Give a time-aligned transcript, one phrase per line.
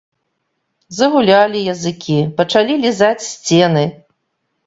[0.99, 3.83] Загулялі языкі, пачалі лізаць сцены.